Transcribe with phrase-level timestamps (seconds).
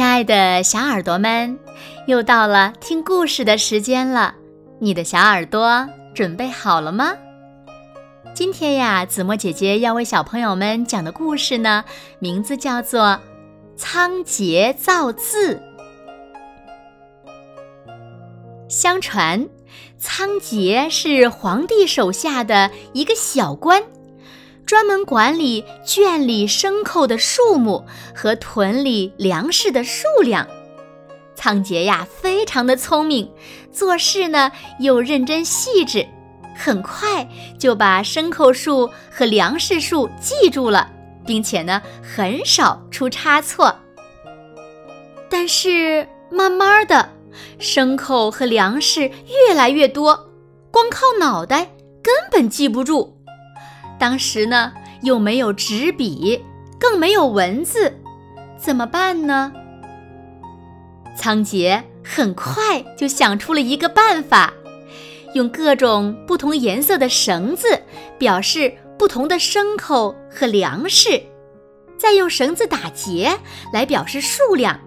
[0.00, 1.58] 亲爱的小耳朵们，
[2.06, 4.34] 又到了听故事的时间了。
[4.78, 7.12] 你的小耳朵准备好了吗？
[8.32, 11.84] 今天呀，子墨姐姐要为小朋友们讲的故事呢，
[12.18, 13.02] 名字叫做
[13.76, 15.56] 《仓颉造字》。
[18.70, 19.46] 相传，
[19.98, 23.82] 仓颉是皇帝手下的一个小官。
[24.70, 27.84] 专门管理圈里牲口的数目
[28.14, 30.46] 和屯里粮食的数量。
[31.34, 33.28] 仓颉呀，非常的聪明，
[33.72, 36.06] 做事呢又认真细致，
[36.54, 40.88] 很快就把牲口数和粮食数记住了，
[41.26, 43.74] 并且呢很少出差错。
[45.28, 47.10] 但是慢慢的，
[47.58, 50.30] 牲口和粮食越来越多，
[50.70, 53.19] 光靠脑袋根本记不住。
[54.00, 54.72] 当时呢，
[55.02, 56.42] 又没有纸笔，
[56.78, 57.94] 更没有文字，
[58.56, 59.52] 怎么办呢？
[61.14, 64.54] 仓颉很快就想出了一个办法，
[65.34, 67.82] 用各种不同颜色的绳子
[68.18, 71.22] 表示不同的牲口和粮食，
[71.98, 73.38] 再用绳子打结
[73.70, 74.80] 来表示数量。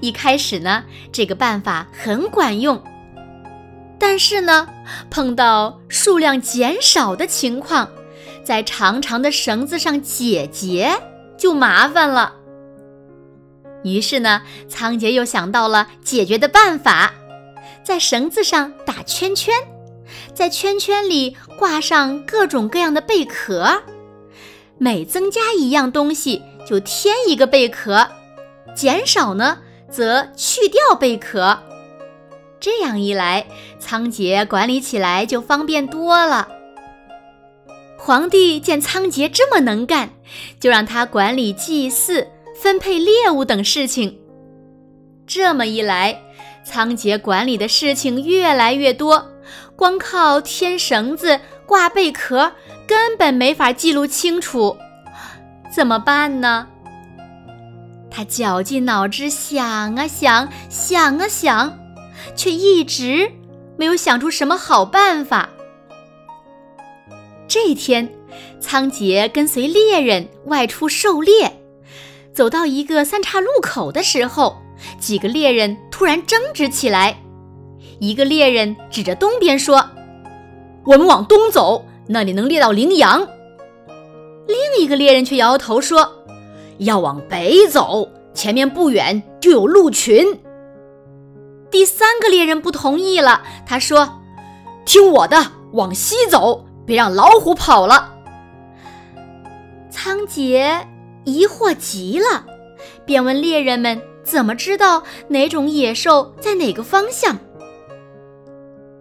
[0.00, 2.82] 一开始呢，这个办法很管用，
[4.00, 4.66] 但是呢，
[5.08, 7.88] 碰到数量减少的情况。
[8.44, 10.94] 在长长的绳子上解结
[11.36, 12.34] 就麻烦了。
[13.84, 17.12] 于是呢，仓颉又想到了解决的办法，
[17.82, 19.54] 在绳子上打圈圈，
[20.34, 23.82] 在圈圈里挂上各种各样的贝壳，
[24.78, 28.08] 每增加一样东西就添一个贝壳，
[28.74, 29.58] 减少呢
[29.90, 31.58] 则去掉贝壳。
[32.60, 33.44] 这样一来，
[33.80, 36.46] 仓颉管理起来就方便多了。
[38.04, 40.10] 皇帝见仓颉这么能干，
[40.58, 42.26] 就让他管理祭祀、
[42.60, 44.18] 分配猎物等事情。
[45.24, 46.20] 这么一来，
[46.64, 49.24] 仓颉管理的事情越来越多，
[49.76, 52.50] 光靠添绳子、挂贝壳，
[52.88, 54.76] 根本没法记录清楚。
[55.72, 56.66] 怎么办呢？
[58.10, 61.78] 他绞尽脑汁想啊想，想啊想，
[62.34, 63.30] 却一直
[63.76, 65.50] 没有想出什么好办法。
[67.52, 68.10] 这天，
[68.60, 71.62] 仓颉跟随猎人外出狩猎，
[72.32, 74.56] 走到一个三岔路口的时候，
[74.98, 77.22] 几个猎人突然争执起来。
[78.00, 79.86] 一个猎人指着东边说
[80.86, 83.28] ：“我们往东走，那里能猎到羚羊。”
[84.48, 86.24] 另一个猎人却摇摇头说
[86.80, 90.40] ：“要往北走，前面不远就有鹿群。”
[91.70, 94.22] 第三个猎人不同意了，他说
[94.86, 98.12] ：“听我的，往西走。”别让老虎跑了！
[99.90, 100.84] 仓颉
[101.24, 102.44] 疑惑极了，
[103.04, 107.38] 便问猎人们怎么知道哪种野兽在哪个方向。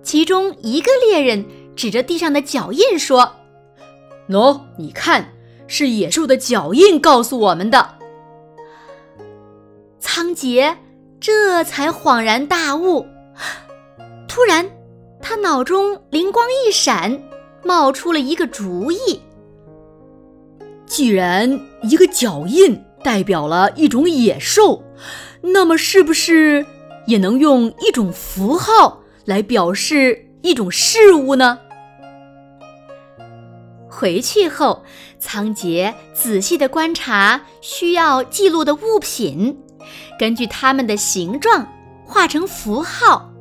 [0.03, 3.35] 其中一个猎人指着地上的脚印说
[4.29, 5.33] ：“喏，你看，
[5.67, 7.95] 是野兽的脚印告诉我们的。”
[9.99, 10.75] 仓颉
[11.19, 13.05] 这才恍然大悟，
[14.27, 14.69] 突然
[15.21, 17.30] 他脑中灵光一闪。
[17.63, 19.21] 冒出了一个主意。
[20.85, 24.83] 既然一个脚印代表了一种野兽，
[25.41, 26.65] 那么是不是
[27.07, 31.59] 也能用一种符号来表示一种事物呢？
[33.89, 34.83] 回去后，
[35.19, 39.57] 仓颉仔细的观察需要记录的物品，
[40.19, 41.67] 根据它们的形状
[42.05, 43.31] 画成符号，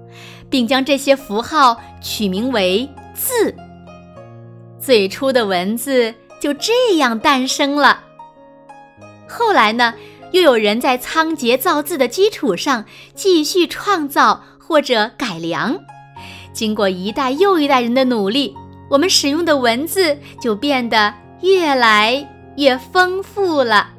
[0.49, 3.55] 并将这些符号取名为字。
[4.91, 8.01] 最初的文字就这样诞生了。
[9.29, 9.95] 后来呢，
[10.33, 12.85] 又有人在仓颉造字的基础上
[13.15, 15.79] 继续创造或者改良。
[16.53, 18.57] 经过一代又一代人的努力，
[18.91, 23.91] 我们使用的文字就变得越来越丰富了。